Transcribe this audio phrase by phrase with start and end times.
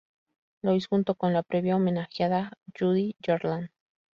[0.63, 3.69] Louis" junto con la previa homenajeada Judy Garland.